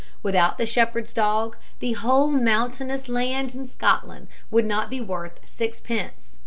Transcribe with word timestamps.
Without 0.23 0.57
the 0.57 0.65
shepherd's 0.65 1.13
dog, 1.13 1.57
the 1.77 1.91
whole 1.93 2.33
of 2.33 2.39
the 2.39 2.43
mountainous 2.43 3.07
land 3.07 3.53
in 3.53 3.67
Scotland 3.67 4.29
would 4.49 4.65
not 4.65 4.89
be 4.89 4.99
worth 4.99 5.37
sixpence. 5.45 6.39